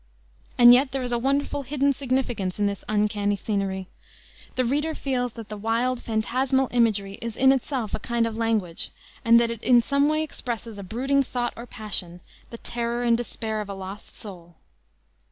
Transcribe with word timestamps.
And 0.57 0.73
yet 0.73 0.93
there 0.93 1.03
is 1.03 1.11
a 1.11 1.19
wonderful, 1.19 1.61
hidden 1.61 1.93
significance 1.93 2.57
in 2.57 2.65
this 2.65 2.83
uncanny 2.89 3.35
scenery. 3.35 3.87
The 4.55 4.65
reader 4.65 4.95
feels 4.95 5.33
that 5.33 5.47
the 5.49 5.55
wild, 5.57 6.01
fantasmal 6.01 6.69
imagery 6.71 7.19
is 7.21 7.37
in 7.37 7.51
itself 7.51 7.93
a 7.93 7.99
kind 7.99 8.25
of 8.25 8.35
language, 8.35 8.89
and 9.23 9.39
that 9.39 9.51
it 9.51 9.61
in 9.61 9.83
some 9.83 10.09
way 10.09 10.23
expresses 10.23 10.79
a 10.79 10.83
brooding 10.83 11.21
thought 11.21 11.53
or 11.55 11.67
passion, 11.67 12.21
the 12.49 12.57
terror 12.57 13.03
and 13.03 13.15
despair 13.15 13.61
of 13.61 13.69
a 13.69 13.75
lost 13.75 14.15
soul. 14.15 14.55